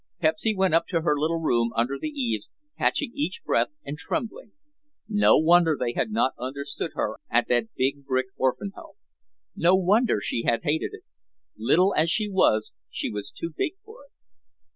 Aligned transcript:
Pepsy 0.19 0.55
went 0.55 0.73
up 0.73 0.87
to 0.87 1.01
her 1.01 1.15
little 1.15 1.37
room 1.39 1.69
under 1.75 1.99
the 1.99 2.09
eaves, 2.09 2.49
catching 2.75 3.11
each 3.13 3.43
breath 3.45 3.67
and 3.85 3.99
trembling. 3.99 4.53
No 5.07 5.37
wonder 5.37 5.77
they 5.79 5.93
had 5.93 6.09
not 6.09 6.33
understood 6.39 6.93
her 6.95 7.17
at 7.29 7.47
that 7.49 7.67
big 7.75 8.03
brick 8.03 8.25
orphan 8.35 8.71
home. 8.73 8.95
No 9.55 9.75
wonder 9.75 10.19
she 10.19 10.41
had 10.41 10.63
hated 10.63 10.95
it. 10.95 11.03
Little 11.55 11.93
as 11.95 12.09
she 12.09 12.27
was, 12.27 12.71
she 12.89 13.11
was 13.11 13.29
too 13.29 13.53
big 13.55 13.73
for 13.85 14.05
it. 14.05 14.11